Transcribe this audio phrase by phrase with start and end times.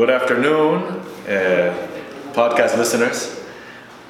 [0.00, 0.82] Good afternoon,
[1.28, 1.76] uh,
[2.32, 3.38] podcast listeners.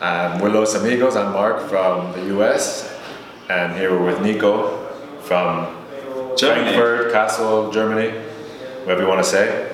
[0.00, 1.16] Um, we're Los Amigos.
[1.16, 2.96] I'm Marc from the US,
[3.48, 4.86] and here we're with Nico
[5.22, 5.66] from
[6.36, 6.76] Germany.
[6.76, 8.16] Frankfurt, Kassel, Germany,
[8.84, 9.68] whatever you want to say.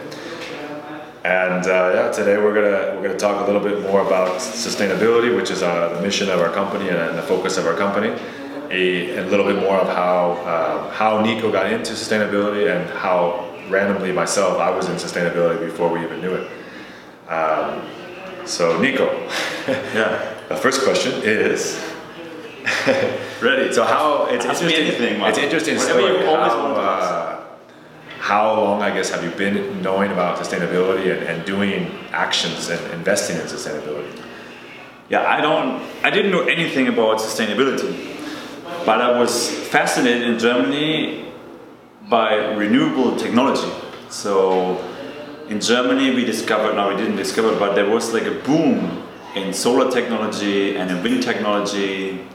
[1.23, 5.37] And uh, yeah, today we're gonna we're gonna talk a little bit more about sustainability,
[5.37, 8.19] which is uh, the mission of our company and the focus of our company.
[8.71, 13.46] A, a little bit more of how uh, how Nico got into sustainability and how
[13.69, 16.51] randomly myself I was in sustainability before we even knew it.
[17.31, 17.83] Um,
[18.47, 19.07] so Nico,
[19.69, 20.35] Yeah.
[20.49, 21.83] the first question is.
[23.41, 23.73] Ready.
[23.73, 24.87] So how it's Ask interesting.
[24.89, 26.25] anything, it's interesting story.
[26.25, 26.35] how,
[26.75, 27.45] uh,
[28.19, 32.81] how long I guess have you been knowing about sustainability and, and doing actions and
[32.93, 34.21] investing in sustainability?
[35.09, 35.81] Yeah, I don't.
[36.03, 38.17] I didn't know anything about sustainability,
[38.85, 41.26] but I was fascinated in Germany
[42.09, 43.71] by renewable technology.
[44.09, 44.79] So,
[45.49, 46.75] in Germany, we discovered.
[46.75, 49.03] No, we didn't discover, but there was like a boom
[49.35, 52.27] in solar technology and in wind technology,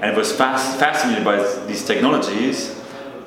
[0.00, 2.74] and I was fast, fascinated by these technologies.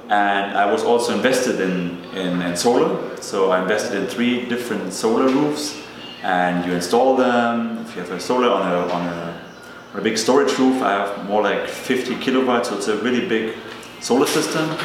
[0.09, 3.15] And I was also invested in, in, in solar.
[3.21, 5.81] So I invested in three different solar roofs
[6.21, 7.77] and you install them.
[7.79, 9.41] If you have a solar on a, on a,
[9.93, 13.25] on a big storage roof, I have more like 50 kilowatts, so it's a really
[13.25, 13.55] big
[14.01, 14.77] solar system.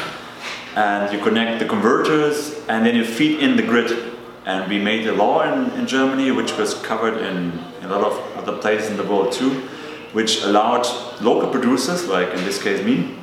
[0.77, 4.13] And you connect the converters and then you feed in the grid.
[4.45, 8.37] And we made a law in, in Germany, which was covered in a lot of
[8.37, 9.49] other places in the world too,
[10.13, 10.85] which allowed
[11.19, 13.17] local producers, like in this case me,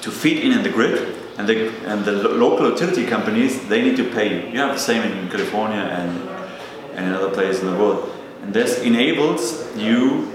[0.00, 3.82] to feed in in the grid and the, and the lo- local utility companies they
[3.82, 4.52] need to pay you.
[4.52, 6.10] You have the same in California and,
[6.94, 8.10] and in other places in the world.
[8.42, 10.32] And this enables you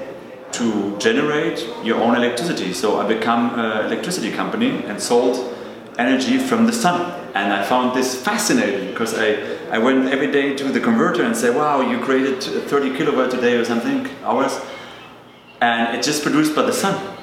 [0.52, 2.74] to generate your own electricity.
[2.74, 5.53] So I become an electricity company and sold
[5.98, 7.20] energy from the sun.
[7.36, 11.36] And I found this fascinating because I, I went every day to the converter and
[11.36, 14.60] say, wow, you created 30 kilowatt today or something hours.
[15.62, 17.18] And it's just produced by the sun.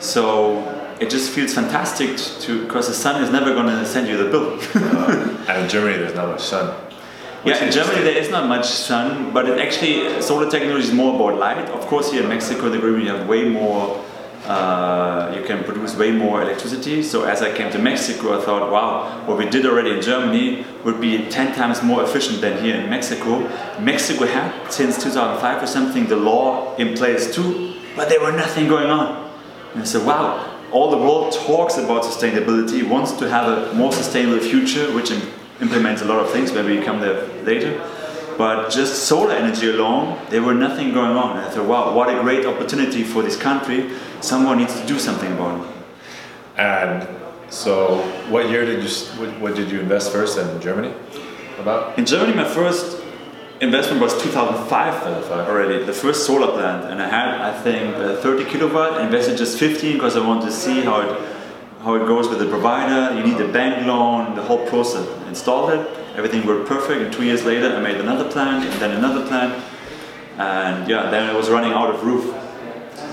[0.00, 4.16] So it just feels fantastic to because the sun is never going to send you
[4.16, 4.58] the bill.
[5.48, 6.74] And in Germany, there's not much sun.
[7.44, 11.14] yeah, in Germany there is not much sun, but it actually solar technology is more
[11.14, 11.68] about light.
[11.70, 14.04] Of course, here in Mexico, the you have way more.
[14.46, 17.02] Uh, you can produce way more electricity.
[17.02, 20.64] So as I came to Mexico, I thought, wow, what we did already in Germany
[20.84, 23.40] would be 10 times more efficient than here in Mexico.
[23.80, 28.68] Mexico had since 2005 or something the law in place too, but there were nothing
[28.68, 29.30] going on.
[29.72, 33.92] And I said, wow, all the world talks about sustainability, wants to have a more
[33.92, 35.28] sustainable future, which im-
[35.60, 37.80] implements a lot of things, maybe we come there later.
[38.36, 41.36] But just solar energy alone, there were nothing going on.
[41.36, 43.90] And I thought, wow, what a great opportunity for this country.
[44.20, 45.72] Someone needs to do something about it.
[46.58, 47.08] And
[47.48, 50.92] so, what year did you what, what did you invest first in Germany?
[51.58, 53.02] About In Germany, my first
[53.60, 55.48] investment was 2005 2005.
[55.48, 56.90] already, the first solar plant.
[56.90, 60.46] And I had, I think, uh, 30 kilowatt, I invested just 15 because I wanted
[60.46, 61.20] to see how it,
[61.86, 63.16] how it goes with the provider.
[63.16, 65.06] You need a bank loan, the whole process.
[65.28, 67.00] Installed it, everything worked perfect.
[67.00, 69.62] And two years later, I made another plan, and then another plan,
[70.36, 72.34] And yeah, then I was running out of roof.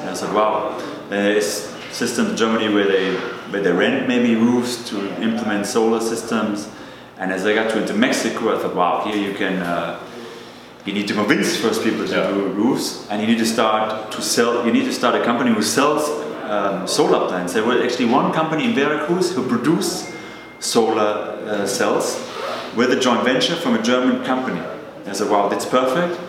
[0.02, 0.78] And I said, wow,
[1.10, 3.16] there is systems in Germany where they,
[3.52, 6.68] where they rent maybe roofs to implement solar systems.
[7.20, 10.00] And as I got to into Mexico, I thought, wow, here you can, uh,
[10.84, 12.28] you need to convince first people to Yeah.
[12.28, 14.66] do roofs, and you need to start to sell.
[14.66, 16.10] You need to start a company who sells
[16.50, 17.54] um, solar plants.
[17.54, 20.14] There was actually one company in Veracruz who produced
[20.60, 22.20] solar uh, cells
[22.76, 24.62] with a joint venture from a German company.
[25.06, 26.20] I said, wow, that's perfect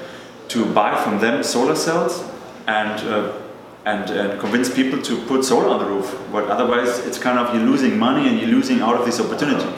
[0.48, 2.24] to buy from them solar cells
[2.66, 3.00] and.
[3.08, 3.32] Uh,
[3.86, 6.18] and, and convince people to put solar on the roof.
[6.32, 9.70] But otherwise, it's kind of you're losing money and you're losing out of this opportunity.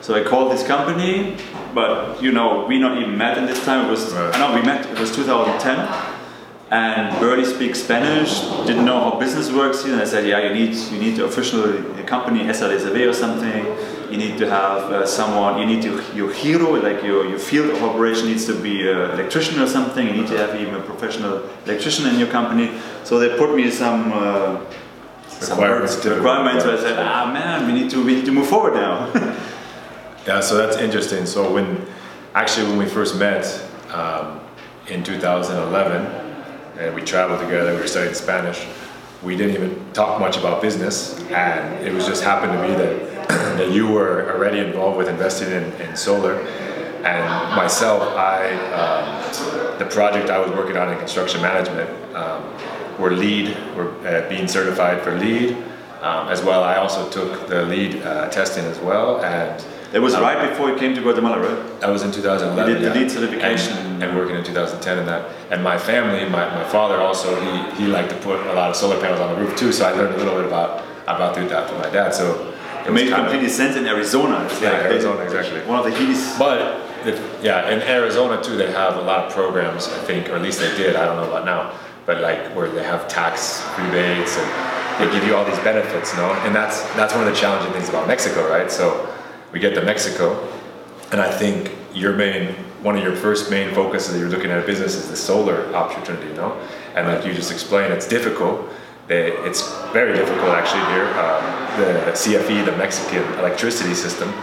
[0.00, 1.36] So I called this company,
[1.74, 3.86] but you know, we not even met in this time.
[3.86, 4.34] It was Right.
[4.34, 4.86] I know we met.
[4.86, 5.76] It was 2010,
[6.74, 8.40] and barely speak Spanish.
[8.66, 9.92] Didn't know how business works here.
[9.92, 13.64] And I said, yeah, you need you need to officially a company SRSV or something.
[14.10, 15.58] You need to have uh, someone.
[15.60, 19.12] You need to your hero, like your your field of operation needs to be an
[19.16, 20.04] electrician or something.
[20.04, 22.66] You need to have even a professional electrician in your company.
[23.04, 24.12] So they put me some.
[24.12, 24.60] Uh,
[25.28, 26.64] some Requirements, words, requirements.
[26.64, 28.94] So I said, ah man, we need to we need to move forward now.
[30.26, 31.26] Yeah, so that's interesting.
[31.26, 31.84] So when
[32.34, 33.44] actually when we first met
[33.90, 34.40] um,
[34.88, 36.23] in 2011,
[36.78, 38.66] and we traveled together, we were studying Spanish.
[39.22, 43.28] We didn't even talk much about business, and it was just happened to be that
[43.58, 46.34] that you were already involved with investing in, in solar,
[47.04, 52.42] and myself, I um, the project I was working on in construction management, um,
[52.98, 55.56] were LEED, were uh, being certified for LEED,
[56.02, 56.62] um, as well.
[56.62, 60.76] I also took the LEED uh, testing as well, and That was right before you
[60.76, 61.80] came to Guatemala, right?
[61.80, 62.68] That was in 2011.
[62.68, 63.00] You did the yeah.
[63.00, 63.76] LEED certification.
[63.76, 65.30] And, and working in 2010 and that.
[65.52, 68.74] And my family, my, my father also, he, he liked to put a lot of
[68.74, 69.70] solar panels on the roof too.
[69.70, 72.12] So I learned a little bit about about through that from my dad.
[72.12, 72.52] So
[72.84, 74.44] It made kind of- sense in Arizona.
[74.46, 75.60] It's Yeah, like Arizona, exactly.
[75.60, 76.40] One of the heatest.
[76.40, 79.86] But if, yeah, in Arizona too, they have a lot of programs.
[79.86, 80.96] I think, or at least they did.
[80.96, 81.70] I don't know about now,
[82.04, 84.50] but like where they have tax rebates and
[84.98, 86.32] they give you all these benefits, you know.
[86.42, 88.68] And that's that's one of the challenging things about Mexico, right?
[88.72, 89.08] So
[89.54, 90.52] we get to Mexico,
[91.12, 94.62] and I think your main one of your first main focuses that you're looking at
[94.62, 96.52] a business is the solar opportunity, know.
[96.94, 98.68] And like you just explained, it's difficult.
[99.08, 101.06] It's very difficult actually here.
[101.16, 101.42] Um,
[101.80, 104.34] the CFE, the Mexican electricity system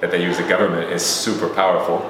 [0.00, 2.02] that they use, the government is super powerful,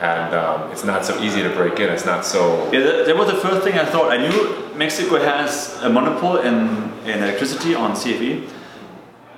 [0.00, 1.88] and um, it's not so easy to break in.
[1.88, 2.70] It's not so.
[2.70, 4.12] Yeah, that, that was the first thing I thought.
[4.12, 8.48] I knew Mexico has a monopoly in, in electricity on CFE,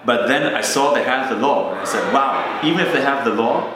[0.05, 3.01] but then I saw they have the law, and I said, wow, even if they
[3.01, 3.75] have the law,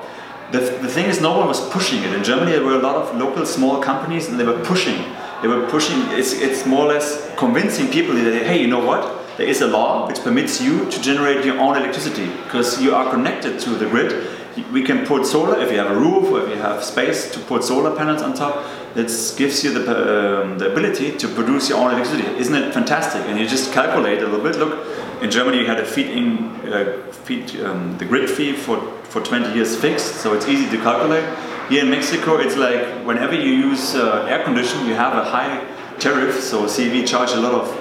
[0.53, 2.15] the, the thing is, no one was pushing it.
[2.15, 5.05] In Germany, there were a lot of local small companies, and they were pushing.
[5.43, 6.01] They were pushing.
[6.19, 9.18] It's, it's more or less convincing people that hey, you know what?
[9.39, 13.09] There is a law which permits you to generate your own electricity because you are
[13.09, 14.27] connected to the grid.
[14.73, 17.39] We can put solar if you have a roof or if you have space to
[17.39, 18.67] put solar panels on top.
[18.95, 19.07] That
[19.37, 22.27] gives you the, um, the ability to produce your own electricity.
[22.37, 23.23] Isn't it fantastic?
[23.27, 24.57] And you just calculate a little bit.
[24.57, 29.23] Look, in Germany you had a feed-in, uh, feed, um, the grid fee for, for
[29.23, 31.25] 20 years fixed, so it's easy to calculate.
[31.69, 35.65] Here in Mexico, it's like whenever you use uh, air conditioning, you have a high
[36.01, 36.41] tariff.
[36.41, 37.78] So CFE charge a lot of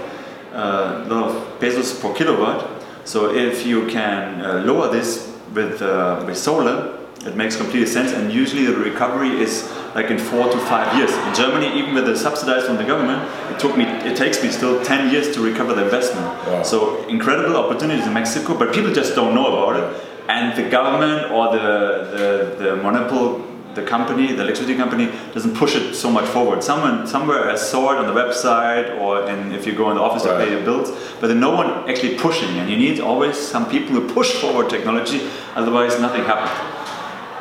[0.58, 2.66] uh, lot of pesos per kilowatt.
[3.06, 8.12] So if you can uh, lower this with uh, with solar, it makes complete sense.
[8.12, 9.64] And usually the recovery is
[9.96, 11.12] like in four to five years.
[11.12, 13.22] In Germany, even with the subsidies from the government,
[13.52, 16.28] it took me it takes me still ten years to recover the investment.
[16.48, 16.64] Wow.
[16.64, 20.04] So incredible opportunities in Mexico, but people just don't know about it.
[20.28, 21.68] And the government or the
[22.14, 23.44] the, the monopoly
[23.78, 26.62] the company, the electricity company, doesn't push it so much forward.
[26.62, 30.02] Someone somewhere has saw it on the website, or in, if you go in the
[30.02, 30.92] office to pay your bills,
[31.22, 32.50] but then no one actually pushing.
[32.58, 35.22] And you need always some people who push forward technology,
[35.56, 36.52] otherwise nothing happens.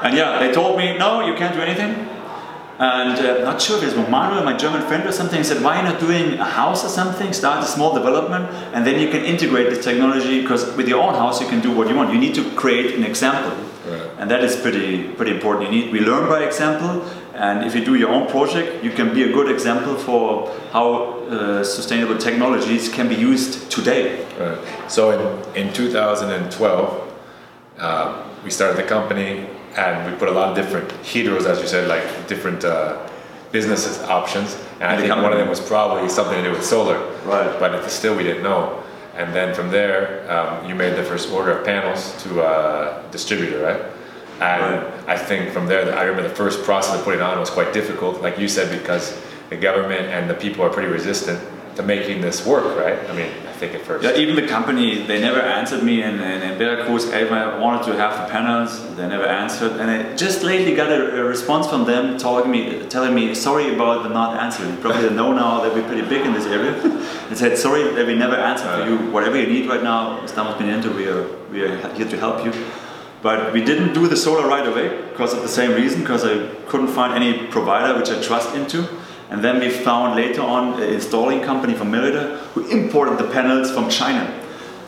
[0.05, 2.07] And yeah, they told me, no, you can't do anything.
[2.79, 5.81] And uh, not sure if it was Manuel, my German friend or something, said, why
[5.81, 7.33] not doing a house or something?
[7.33, 11.15] Start a small development and then you can integrate this technology because with your own
[11.15, 12.13] house you can do what you want.
[12.13, 13.57] You need to create an example.
[13.87, 14.11] Right.
[14.19, 15.71] And that is pretty pretty important.
[15.71, 17.03] You need we learn by example
[17.37, 21.21] and if you do your own project, you can be a good example for how
[21.29, 24.25] uh, sustainable technologies can be used today.
[24.39, 24.91] Right.
[24.91, 27.15] So in, in 2012,
[27.79, 29.47] uh, we started the company
[29.77, 33.07] and we put a lot of different heroes, as you said, like different uh,
[33.53, 34.57] business options.
[34.81, 36.99] And I think one of them was probably something to do with solar.
[37.27, 37.61] Right.
[37.61, 38.83] But still, we didn't know.
[39.17, 43.63] And then from there, um, you made the first order of panels to a distributor,
[43.63, 43.83] right?
[44.41, 44.93] And Right.
[45.09, 47.73] I think from there, I remember the first process of putting it on was quite
[47.73, 49.19] difficult, like you said, because
[49.49, 51.41] the government and the people are pretty resistant
[51.77, 52.99] to making this work, right?
[53.09, 54.05] I mean, think at first.
[54.05, 57.13] Yeah, even the company, they never answered me in, in, in Veracruz.
[57.13, 59.73] I wanted to have the panels, they never answered.
[59.73, 63.75] And I just lately got a, a response from them telling me, telling me, sorry
[63.75, 64.77] about the not answering.
[64.79, 66.75] Probably they know now that we're pretty big in this area.
[67.29, 69.11] and said, sorry that we never answered for you.
[69.11, 72.53] Whatever you need right now, Estamos Piniento, we are, we are here to help you.
[73.23, 76.47] But we didn't do the solar right away because of the same reason, because I
[76.69, 78.87] couldn't find any provider which I trust into.
[79.31, 83.71] And then we found later on an installing company from Merida who imported the panels
[83.73, 84.25] from China.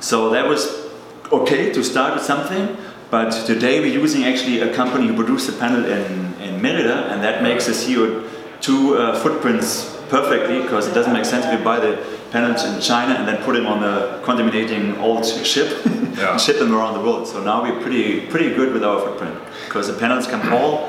[0.01, 0.87] So that was
[1.33, 2.77] okay to start with something,
[3.11, 7.23] but today we're using actually a company who produced the panel in, in Merida, and
[7.23, 11.81] that makes the CO2 uh, footprints perfectly because it doesn't make sense if you buy
[11.81, 11.99] the
[12.31, 16.33] panels in China and then put them on a contaminating old ship Yeah.
[16.33, 17.27] and ship them around the world.
[17.27, 20.87] So now we're pretty pretty good with our footprint because the panels come all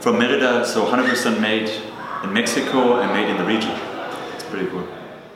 [0.00, 1.70] from Merida, so 100% made
[2.24, 3.70] in Mexico and made in the region.
[4.34, 4.86] It's pretty cool.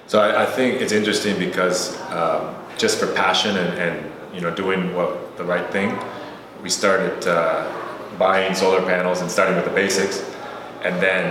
[0.06, 4.54] So I, I think it's interesting because um, just for passion and, and you know
[4.54, 5.96] doing what the right thing,
[6.62, 7.70] we started uh,
[8.18, 10.24] buying solar panels and starting with the basics,
[10.82, 11.24] and then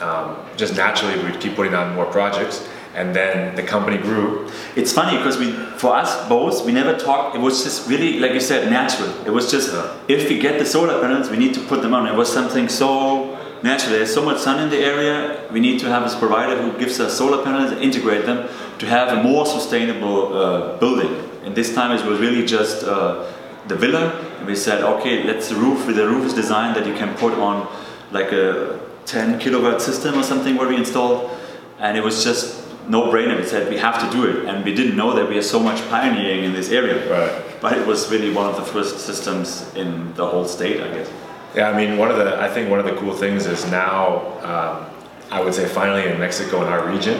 [0.00, 4.48] um, just naturally we'd keep putting on more projects, and then the company grew.
[4.76, 7.34] It's funny because we, for us both, we never talked.
[7.36, 9.10] It was just really, like you said, natural.
[9.26, 9.96] It was just Yeah.
[10.08, 12.06] if we get the solar panels, we need to put them on.
[12.06, 13.29] It was something so
[13.62, 13.92] natural.
[13.92, 15.46] There's so much sun in the area.
[15.50, 18.48] We need to have a provider who gives us solar panels and integrate them
[18.78, 21.12] to have a more sustainable uh, building.
[21.44, 23.30] And this time it was really just uh,
[23.68, 24.12] the villa.
[24.38, 25.86] And we said, okay, let's roof.
[25.86, 27.68] The roof is designed that you can put on
[28.10, 31.30] like a 10 kilowatt system or something where we installed,
[31.78, 33.36] and it was just no brainer.
[33.36, 35.58] We said we have to do it, and we didn't know that we are so
[35.58, 36.98] much pioneering in this area.
[37.10, 37.60] Right.
[37.60, 41.10] but it was really one of the first systems in the whole state, I guess.
[41.54, 44.18] Yeah, I mean, one of the I think one of the cool things is now
[44.42, 44.86] um,
[45.32, 47.16] I would say finally in Mexico in our region,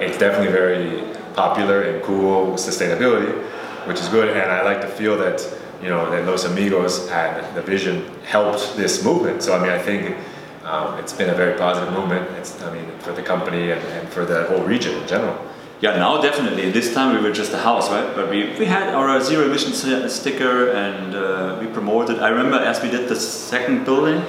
[0.00, 3.32] it's definitely very popular and cool with sustainability,
[3.86, 4.34] which is good.
[4.34, 5.46] And I like to feel that
[5.82, 9.42] you know that Los Amigos and the vision helped this movement.
[9.42, 10.16] So I mean, I think
[10.64, 12.30] um, it's been a very positive movement.
[12.38, 15.45] It's I mean for the company and, and for the whole region in general.
[15.80, 16.70] Yeah, now definitely.
[16.70, 18.14] This time we were just a house, right?
[18.14, 19.72] But we, we had our zero emission
[20.08, 22.18] sticker and uh, we promoted.
[22.20, 24.22] I remember as we did the second building,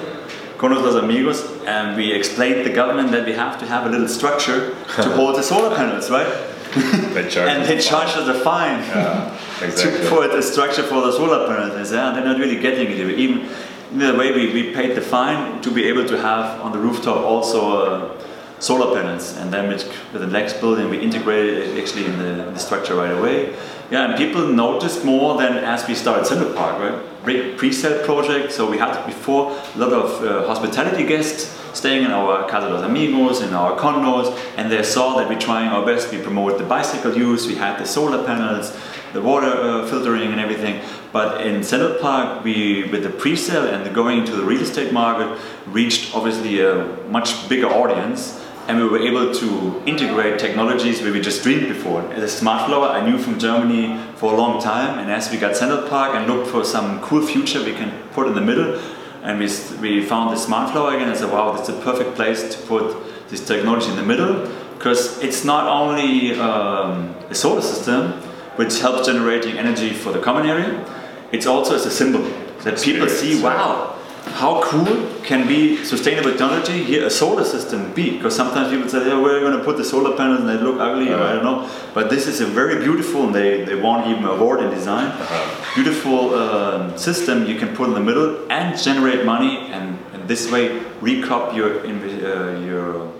[0.58, 4.08] Conos Los Amigos, and we explained the government that we have to have a little
[4.08, 6.26] structure to hold the solar panels, right?
[7.14, 10.02] they and they charged us a fine yeah, exactly.
[10.02, 11.90] to put a structure for the solar panels.
[11.90, 13.18] Yeah, they're not really getting it.
[13.18, 13.48] Even
[13.92, 16.78] in the way we, we paid the fine to be able to have on the
[16.78, 18.27] rooftop also uh,
[18.60, 22.48] solar panels, and then with, with the next building we integrated it actually in the,
[22.48, 23.54] in the, structure right away.
[23.90, 27.24] Yeah, and people noticed more than as we started Central Park, right?
[27.24, 32.10] Big pre-sale project, so we had before a lot of uh, hospitality guests staying in
[32.10, 36.10] our Casa dos Amigos, in our condos, and they saw that we're trying our best.
[36.10, 38.76] We promote the bicycle use, we had the solar panels,
[39.12, 40.82] the water uh, filtering and everything.
[41.12, 44.92] But in Central Park, we, with the pre-sale and the going into the real estate
[44.92, 51.10] market, reached obviously a much bigger audience and we were able to integrate technologies where
[51.10, 52.02] we just dreamed before.
[52.12, 55.56] As a Smartflower, I knew from Germany for a long time, and as we got
[55.56, 58.78] Central Park and looked for some cool future we can put in the middle,
[59.22, 59.46] and we,
[59.80, 62.94] we found the Smartflower again, I said, wow, that's a perfect place to put
[63.30, 64.46] this technology in the middle,
[64.76, 68.12] because it's not only um, a solar system,
[68.56, 70.84] which helps generating energy for the common area,
[71.32, 72.22] it's also as a symbol
[72.64, 73.97] that people see, wow,
[74.32, 78.16] how cool can be sustainable technology here a solar system be?
[78.16, 80.80] Because sometimes people say, yeah, we're going to put the solar panels and they look
[80.80, 81.24] ugly, uh-huh.
[81.24, 81.70] I don't know.
[81.94, 85.74] But this is a very beautiful, and they, they won even award in design, uh-huh.
[85.74, 90.50] beautiful uh, system you can put in the middle and generate money and, and this
[90.50, 93.12] way recoup your, uh, your,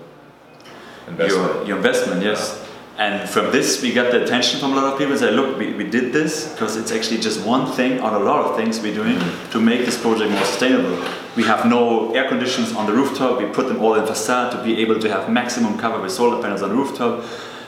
[1.07, 1.55] investment.
[1.55, 2.58] your, your investment, yes.
[2.99, 5.17] And from this, we got the attention from a lot of people.
[5.17, 8.43] Say, look, we, we did this because it's actually just one thing of a lot
[8.43, 9.17] of things we're doing
[9.51, 11.01] to make this project more sustainable.
[11.37, 13.39] We have no air conditions on the rooftop.
[13.39, 16.41] We put them all in facade to be able to have maximum cover with solar
[16.41, 17.23] panels on the rooftop.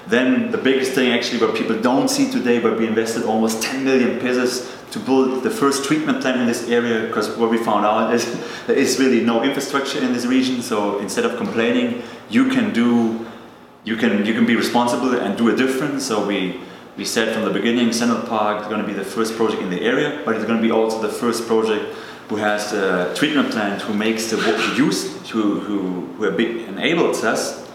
[0.06, 3.86] Then the biggest thing actually what people don't see today, but we invested almost 10
[3.86, 7.86] million pesos to build the first treatment plant in this area because what we found
[7.86, 8.26] out is
[8.68, 10.62] there is really no infrastructure in this region.
[10.62, 13.31] So instead of complaining, you can do
[13.84, 16.06] you can you can be responsible and do a difference.
[16.06, 16.60] So we
[16.98, 19.70] we said from the beginning, Central Park is going to be the first project in
[19.70, 21.96] the area, but it's going to be also the first project
[22.30, 27.70] who has a treatment plant who makes the water use, who who, who enables us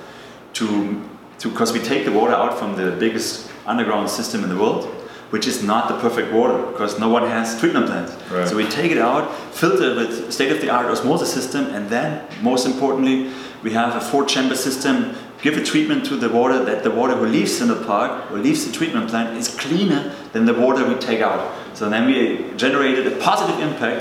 [0.55, 1.03] to
[1.39, 4.85] to because we take the water out from the biggest underground system in the world,
[5.31, 8.13] which is not the perfect water because no one has treatment plants.
[8.31, 8.49] Right.
[8.49, 13.33] So we take it out, filter it with state-of-the-art osmosis system, and then most importantly,
[13.63, 15.17] we have a four-chamber system
[15.47, 18.39] give a treatment to the water that the water who leaves in the park or
[18.39, 21.41] leaves the treatment plant is cleaner than the water we take out.
[21.75, 24.01] So then we generated a positive impact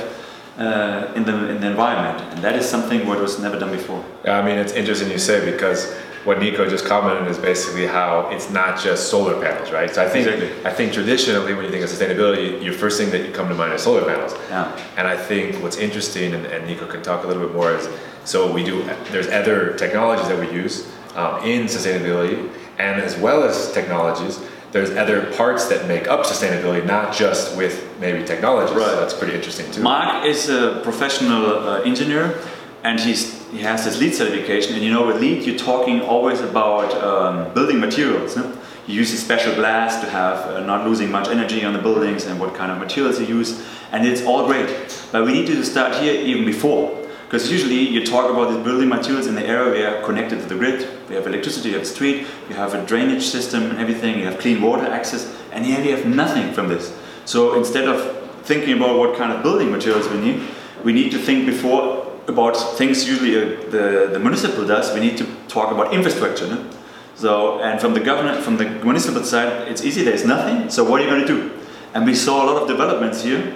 [0.58, 4.04] uh, in, the, in the environment, and that is something what was never done before.
[4.24, 8.30] Yeah, I mean, it's interesting you say because what Nico just commented is basically how
[8.34, 9.94] it's not just solar panels, right?
[9.94, 10.66] So I think exactly.
[10.66, 13.54] I think traditionally when you think of sustainability, your first thing that you come to
[13.54, 14.34] mind is solar panels.
[14.50, 14.76] Yeah.
[14.98, 17.88] And I think what's interesting, and, and Nico can talk a little bit more, is
[18.24, 18.82] so we do.
[19.12, 24.40] There's other technologies that we use um, in sustainability, and as well as technologies,
[24.72, 28.74] there's other parts that make up sustainability, not just with maybe technology.
[28.74, 28.86] Right.
[28.86, 29.82] So that's pretty interesting too.
[29.82, 32.38] Marc is a professional uh, engineer,
[32.84, 34.74] and he's he has his LEED certification.
[34.74, 38.36] And you know, with LEED, you're talking always about um, building materials.
[38.36, 38.52] No?
[38.86, 42.26] You use a special glass to have uh, not losing much energy on the buildings,
[42.26, 44.68] and what kind of materials you use, and it's all great.
[45.14, 47.05] But we need to start here even before.
[47.26, 50.46] Because usually you talk about these building materials in the area we are connected to
[50.46, 50.88] the grid.
[51.10, 54.26] We have electricity, you have a street, you have a drainage system and everything, you
[54.26, 56.96] have clean water access, and here we have nothing from this.
[57.26, 60.48] So instead of thinking about what kind of building materials we need,
[60.84, 65.18] we need to think before about things usually uh, the, the municipal does, we need
[65.18, 66.48] to talk about infrastructure.
[66.48, 66.70] No?
[67.16, 71.02] So, and from the government, from the municipal side, it's easy, there's nothing, so what
[71.02, 71.52] are you going to do?
[71.94, 73.56] And we saw a lot of developments here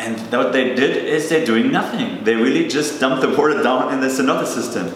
[0.00, 2.24] and what they did is they're doing nothing.
[2.24, 4.94] They really just dump the water down in the another system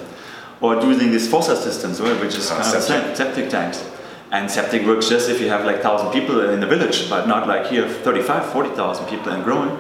[0.63, 3.11] or using these fossa systems, which is uh, kind septic.
[3.11, 3.91] of septic tanks.
[4.33, 7.47] And septic works just if you have like 1,000 people in the village, but not
[7.47, 9.79] like here 35, 40,000 people and growing.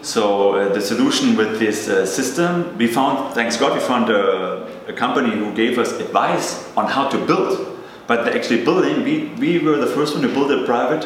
[0.00, 4.66] So uh, the solution with this uh, system, we found, thanks God, we found a,
[4.88, 7.80] a, company who gave us advice on how to build.
[8.06, 11.04] But actually building, we, we were the first one to build a private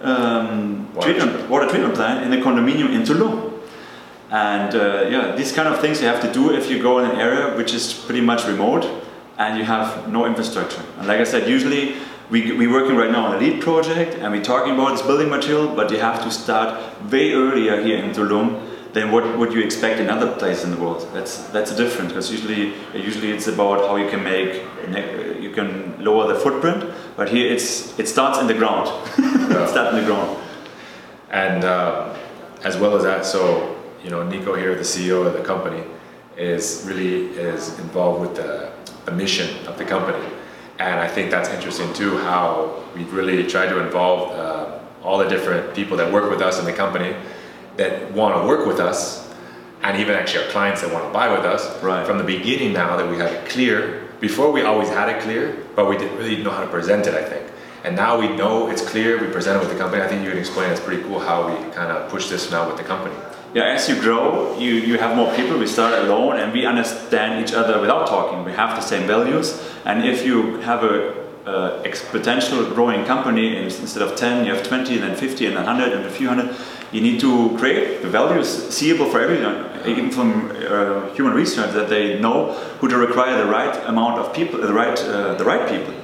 [0.00, 3.60] um, Water treatment, water treatment plant in a condominium in Tulum.
[4.30, 7.10] And uh, yeah, these kind of things you have to do if you go in
[7.10, 8.88] an area which is pretty much remote
[9.38, 10.82] and you have no infrastructure.
[10.98, 11.96] And like I said, usually
[12.30, 15.28] we, we're working right now on a LEED project and we're talking about this building
[15.28, 16.80] material, but you have to start
[17.10, 20.76] way earlier here in Tulum than what would you expect in other places in the
[20.76, 21.08] world.
[21.12, 24.62] That's that's different because usually usually it's about how you can make
[25.40, 26.84] you can lower the footprint,
[27.16, 28.88] but here it's it starts in the ground.
[29.18, 30.38] it starts in the ground.
[31.30, 32.16] And uh,
[32.64, 35.84] as well as that, so you know, Nico here, the CEO of the company,
[36.36, 38.72] is really is involved with the,
[39.04, 40.24] the mission of the company,
[40.78, 42.18] and I think that's interesting too.
[42.18, 46.58] How we really try to involve uh, all the different people that work with us
[46.58, 47.14] in the company
[47.76, 49.28] that want to work with us
[49.82, 52.06] and even actually our clients that want to buy with us right.
[52.06, 55.56] from the beginning now that we have it clear before we always had it clear
[55.80, 57.44] but we didn't really know how to present it i think.
[57.84, 60.02] And now we know it's clear we present it with the company.
[60.02, 62.62] I think you can explain it's pretty cool how we kind of push this now
[62.68, 63.16] with the company.
[63.54, 64.24] Yeah as you grow
[64.64, 68.44] you, you have more people we start alone and we understand each other without talking.
[68.44, 69.46] We have the same values.
[69.86, 70.94] And if you have a
[71.46, 75.92] uh, exponential growing company instead of 10 you have 20 and then 50 and 100
[75.94, 76.54] and a few hundred
[76.92, 81.88] you need to create the values seeable for everyone, even from uh, human research, that
[81.88, 85.68] they know who to require the right amount of people, the right, uh, the right
[85.68, 85.94] people.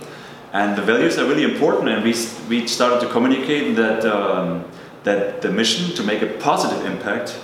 [0.52, 2.14] And the values are really important, and we,
[2.49, 4.64] we started to communicate that, um,
[5.04, 7.38] that the mission to make a positive impact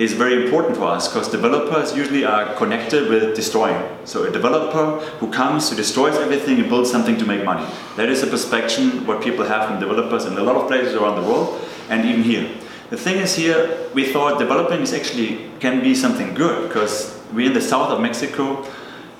[0.00, 3.78] is very important for us because developers usually are connected with destroying.
[4.06, 7.70] So a developer who comes who destroys everything and builds something to make money.
[7.96, 11.22] That is a perspective what people have from developers in a lot of places around
[11.22, 11.60] the world
[11.90, 12.50] and even here.
[12.90, 17.46] The thing is here, we thought developing is actually can be something good because we're
[17.46, 18.66] in the south of Mexico,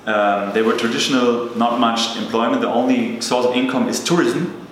[0.05, 2.61] um, they were traditional, not much employment.
[2.61, 4.67] The only source of income is tourism.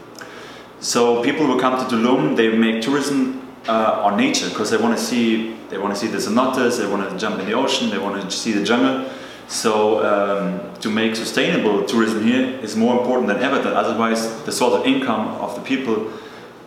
[0.82, 4.98] So people will come to Tulum, they make tourism uh, on nature because they want
[4.98, 7.92] to see they want to see the cenotes, they want to jump in the ocean,
[7.92, 9.10] they want to see the jungle.
[9.48, 13.58] So um, to make sustainable tourism here is more important than ever.
[13.58, 16.12] Otherwise the source of income of the people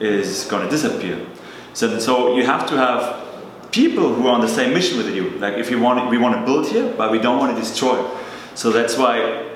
[0.01, 1.27] is going to disappear.
[1.75, 3.23] So, so you have to have
[3.73, 5.31] people who are on the same mission with you.
[5.39, 8.07] Like if you want, we want to build here, but we don't want to destroy.
[8.55, 9.49] So that's why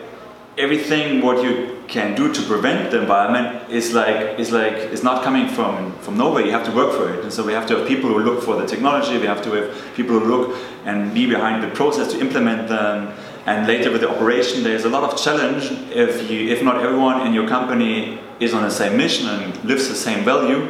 [0.56, 5.22] everything what you can do to prevent the environment is like is like is not
[5.22, 6.44] coming from from nowhere.
[6.44, 8.42] You have to work for it, and so we have to have people who look
[8.42, 9.18] for the technology.
[9.18, 13.12] We have to have people who look and be behind the process to implement them.
[13.44, 17.26] And later with the operation, there's a lot of challenge if you if not everyone
[17.26, 20.68] in your company is on the same mission and lives the same value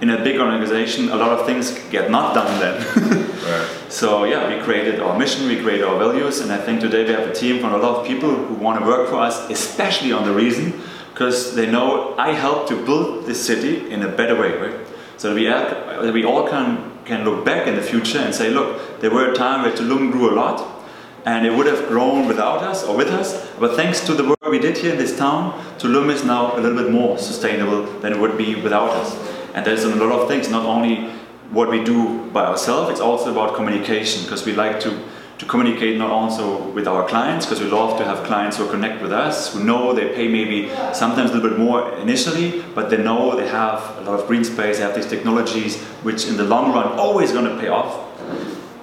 [0.00, 2.76] in a big organization, a lot of things get not done then.
[3.42, 3.90] right.
[3.90, 7.10] So yeah, we created our mission, we created our values, and I think today we
[7.10, 10.12] have a team from a lot of people who want to work for us, especially
[10.12, 10.80] on the reason,
[11.12, 14.86] because they know I helped to build this city in a better way, right?
[15.16, 19.00] So we, are, we all can, can look back in the future and say, look,
[19.00, 20.64] there were a time where Tulum grew a lot,
[21.24, 24.38] and it would have grown without us or with us, but thanks to the work
[24.48, 28.12] we did here in this town, Tulum is now a little bit more sustainable than
[28.12, 29.27] it would be without us.
[29.58, 31.10] And there's a lot of things, not only
[31.50, 34.96] what we do by ourselves, it's also about communication because we like to,
[35.38, 39.02] to communicate not also with our clients because we love to have clients who connect
[39.02, 42.98] with us, who know they pay maybe sometimes a little bit more initially, but they
[42.98, 46.44] know they have a lot of green space, they have these technologies which in the
[46.44, 48.06] long run always going to pay off.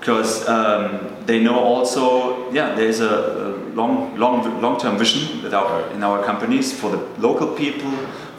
[0.02, 6.04] Because um, they know also, yeah, there's a, a long, long, long-term vision our, in
[6.04, 7.90] our companies for the local people,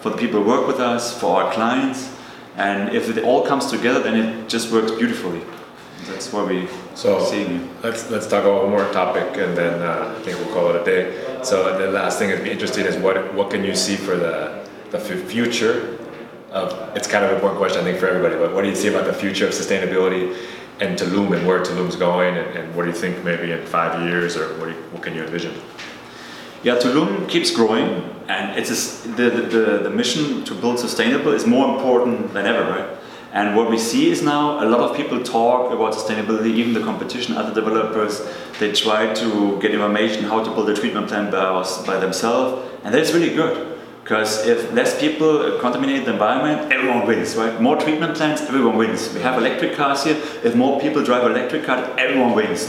[0.03, 2.15] for the people who work with us, for our clients,
[2.57, 5.43] and if it all comes together, then it just works beautifully.
[6.07, 7.61] That's what we so see.
[7.83, 10.81] Let's let's talk about one more topic, and then uh, I think we'll call it
[10.81, 11.43] a day.
[11.43, 14.67] So the last thing that'd be interesting is what what can you see for the
[14.91, 15.99] the future
[16.51, 16.97] of?
[16.97, 18.89] It's kind of an important question I think for everybody, but what do you see
[18.89, 20.37] about the future of sustainability
[20.81, 24.03] and Tulum and where Tulum's going, and, and what do you think maybe in five
[24.03, 25.55] years, or what, you, what can you envision?
[26.67, 31.47] Yeah, Tulum keeps growing, and it's a, the, the, the mission to build sustainable is
[31.47, 32.99] more important than ever, right?
[33.33, 36.81] And what we see is now a lot of people talk about sustainability, even the
[36.81, 38.21] competition, other developers,
[38.59, 42.93] they try to get information how to build a treatment plant by, by themselves, and
[42.93, 43.79] that's really good.
[44.03, 47.61] Because if less people contaminate the environment, everyone wins, right?
[47.61, 49.13] More treatment plants, everyone wins.
[49.15, 50.17] We have electric cars here.
[50.43, 52.69] If more people drive electric cars, everyone wins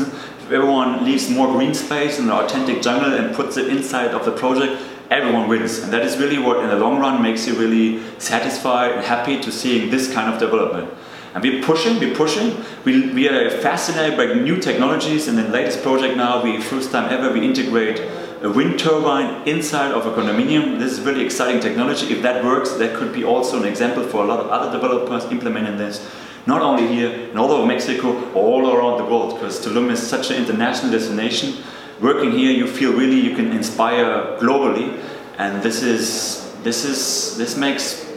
[0.51, 4.31] everyone leaves more green space in the authentic jungle and puts it inside of the
[4.31, 5.79] project, everyone wins.
[5.79, 9.39] And that is really what in the long run makes you really satisfied and happy
[9.41, 10.91] to seeing this kind of development.
[11.33, 12.63] And we're pushing, we're pushing.
[12.83, 15.27] We, we are fascinated by new technologies.
[15.27, 17.99] In the latest project now, we first time ever we integrate
[18.41, 20.79] a wind turbine inside of a condominium.
[20.79, 22.13] This is really exciting technology.
[22.13, 25.25] If that works, that could be also an example for a lot of other developers
[25.25, 26.07] implementing this.
[26.47, 30.31] Not only here, in all over Mexico, all around the world, because Tulum is such
[30.31, 31.61] an international destination.
[31.99, 34.97] Working here, you feel really you can inspire globally,
[35.37, 38.07] and this is this is this makes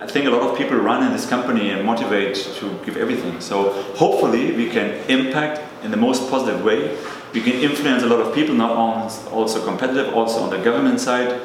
[0.00, 3.40] I think a lot of people run in this company and motivate to give everything.
[3.40, 6.96] So hopefully we can impact in the most positive way.
[7.32, 11.00] We can influence a lot of people, not only also competitive, also on the government
[11.00, 11.40] side,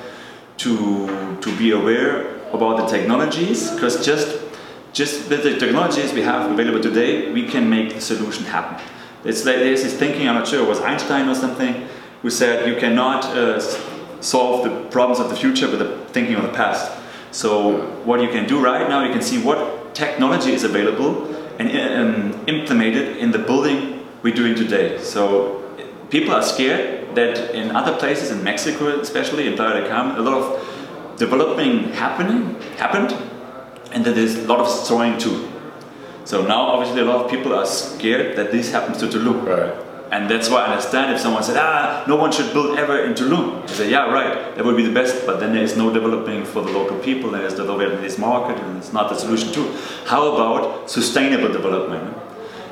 [0.57, 3.71] to to be aware about the technologies.
[3.71, 4.46] Because just
[4.93, 8.83] just with the technologies we have available today, we can make the solution happen.
[9.23, 10.27] It's like there's this thinking.
[10.27, 11.87] I'm not sure it was Einstein or something
[12.21, 13.59] who said you cannot uh,
[14.21, 16.91] solve the problems of the future with the thinking of the past.
[17.31, 22.33] So what you can do right now, you can see what technology is available and
[22.33, 24.97] um, implemented in the building we're doing today.
[24.99, 25.63] So
[26.09, 30.21] people are scared that in other places, in Mexico especially, in Playa del Carmen, a
[30.21, 33.11] lot of developing happening happened,
[33.97, 35.51] and that there's a lot of destroying too.
[36.23, 39.43] So now obviously a lot of people are scared that this happens to Tulum.
[39.43, 39.73] Right.
[40.11, 43.15] And that's why I understand if someone said, ah, no one should build ever in
[43.15, 43.63] Tulum.
[43.63, 46.45] I say, yeah, right, that would be the best, but then there is no developing
[46.45, 49.67] for the local people, there is the this market, and it's not the solution too.
[50.05, 52.15] How about sustainable development?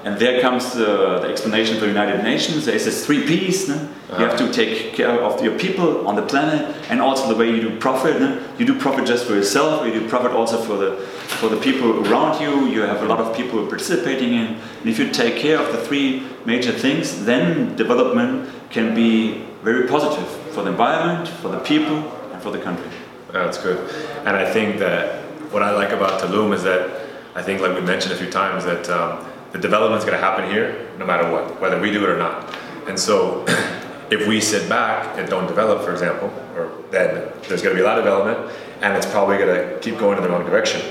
[0.06, 2.66] And there comes the, the explanation for the United Nations.
[2.66, 3.68] There's this three P's.
[3.68, 3.76] No?
[4.20, 7.50] You have to take care of your people on the planet, and also the way
[7.50, 8.22] you do profit.
[8.22, 8.40] No?
[8.60, 10.96] You do profit just for yourself, or you do profit also for the
[11.42, 12.68] for the people around you.
[12.68, 14.46] You have a lot of people participating in.
[14.82, 19.88] And if you take care of the three major things, then development can be very
[19.88, 21.98] positive for the environment, for the people,
[22.32, 22.92] and for the country.
[23.32, 23.90] That's good.
[24.20, 27.82] And I think that what I like about Tulum is that I think, like we
[27.82, 31.32] mentioned a few times, that um, the development is going to happen here no matter
[31.32, 32.54] what, whether we do it or not.
[32.90, 33.46] And so
[34.12, 37.80] if we sit back and don't develop, for example, or then there's going to be
[37.80, 40.82] a lot of development and it's probably going to keep going in the wrong direction.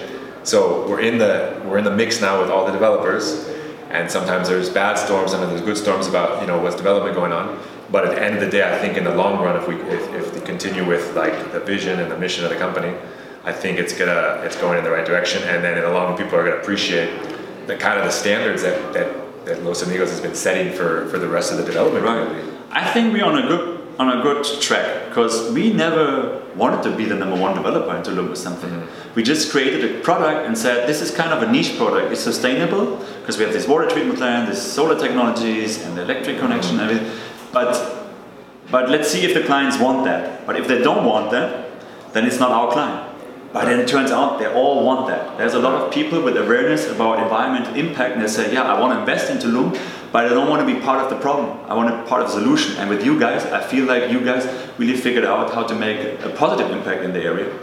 [0.44, 3.48] So we're in the we're in the mix now with all the developers,
[3.90, 7.32] and sometimes there's bad storms and there's good storms about you know what's development going
[7.32, 7.58] on.
[7.90, 9.76] But at the end of the day, I think in the long run, if we
[9.76, 12.94] if, if we continue with like the vision and the mission of the company,
[13.44, 16.08] I think it's gonna it's going in the right direction, and then in the long
[16.10, 17.10] run, people are gonna appreciate
[17.66, 21.18] the kind of the standards that, that, that Los Amigos has been setting for, for
[21.18, 22.26] the rest of the development right.
[22.26, 22.58] community.
[22.70, 26.96] I think we're on a good on a good track because we never wanted to
[26.96, 28.70] be the number one developer in Tulum or something.
[28.70, 29.14] Mm-hmm.
[29.14, 32.10] We just created a product and said this is kind of a niche product.
[32.10, 36.38] It's sustainable because we have this water treatment plant, this solar technologies, and the electric
[36.40, 36.88] connection, mm-hmm.
[36.88, 37.20] and everything.
[37.52, 38.04] But
[38.70, 40.44] but let's see if the clients want that.
[40.46, 41.70] But if they don't want that,
[42.12, 43.13] then it's not our client.
[43.54, 45.38] But then it turns out they all want that.
[45.38, 48.80] There's a lot of people with awareness about environmental impact and they say, yeah, I
[48.80, 49.78] want to invest in Tulum,
[50.10, 51.56] but I don't want to be part of the problem.
[51.70, 52.76] I want to be part of the solution.
[52.78, 54.44] And with you guys, I feel like you guys
[54.76, 57.56] really figured out how to make a positive impact in the area.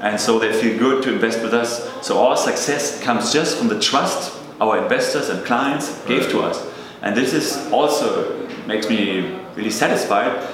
[0.00, 1.88] And so they feel good to invest with us.
[2.04, 6.66] So our success comes just from the trust our investors and clients gave to us.
[7.02, 10.44] And this is also makes me really satisfied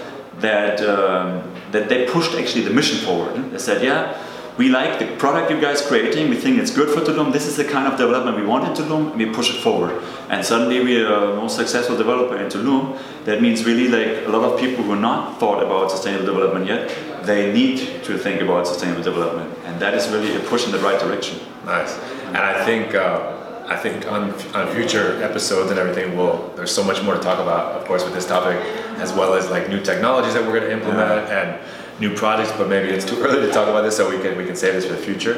[0.41, 3.51] that um, that they pushed actually the mission forward.
[3.53, 4.23] They said, yeah,
[4.59, 7.57] we like the product you guys creating, we think it's good for Tulum, this is
[7.57, 10.03] the kind of development we want in Tulum, we push it forward.
[10.29, 12.99] And suddenly we are the most successful developer in Tulum.
[13.25, 16.95] That means really like a lot of people who not thought about sustainable development yet,
[17.25, 19.57] they need to think about sustainable development.
[19.65, 21.41] And that is really a push in the right direction.
[21.65, 21.97] Nice.
[22.27, 26.83] And I think uh, I think on, on future episodes and everything, we'll, there's so
[26.83, 28.57] much more to talk about, of course, with this topic,
[28.99, 31.41] as well as like new technologies that we're going to implement yeah.
[31.41, 34.37] and new projects, but maybe it's too early to talk about this, so we can
[34.37, 35.37] we can save this for the future.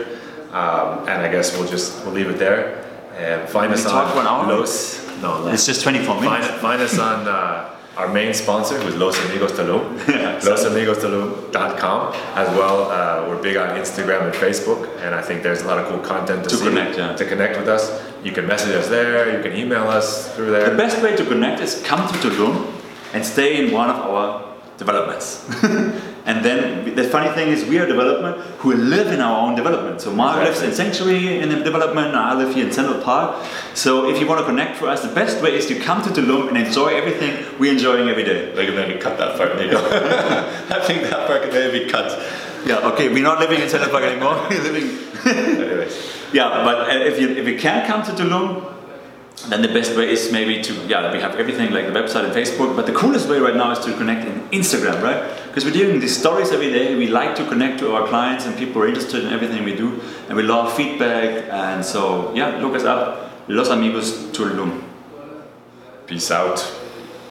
[0.61, 2.63] Um, and I guess we'll just we'll leave it there.
[3.17, 5.05] And find us on Los.
[5.23, 6.47] No, no, it's just 24 minutes.
[6.49, 9.99] Find, find us on uh, our main sponsor, who's Los Amigos Tulum,
[10.49, 12.15] losamigostulum.com.
[12.35, 15.79] As well, uh, we're big on Instagram and Facebook, and I think there's a lot
[15.79, 17.15] of cool content to, to see, connect, yeah.
[17.15, 17.85] to connect with us.
[18.25, 19.37] You can message us there.
[19.37, 20.71] You can email us through there.
[20.71, 22.55] The best way to connect is come to Tulum
[23.13, 25.49] and stay in one of our developments.
[26.27, 30.01] And then the funny thing is, we are development who live in our own development.
[30.01, 30.69] So Marc exactly.
[30.69, 33.45] lives in Sanctuary in the development, I live here in Central Park.
[33.75, 36.09] So if you want to connect for us, the best way is to come to
[36.09, 38.55] Tulum and enjoy everything we're enjoying every day.
[38.55, 39.77] Like maybe cut that part, Nico.
[39.79, 42.19] I think that part can maybe be cut.
[42.65, 44.47] Yeah, okay, we're not living in Central Park anymore.
[44.49, 44.99] we're living.
[45.27, 46.15] Anyways.
[46.33, 48.74] Yeah, but uh, if you if you can come to Tulum,
[49.49, 52.33] then the best way is maybe to yeah we have everything like the website and
[52.33, 55.73] facebook but the coolest way right now is to connect in instagram right because we're
[55.73, 58.87] doing these stories every day we like to connect to our clients and people are
[58.87, 63.25] interested in everything we do and we love feedback and so yeah look us up
[63.47, 64.83] Los amigos Tulum.
[66.07, 66.84] Peace out.